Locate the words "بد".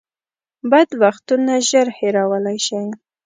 0.71-0.89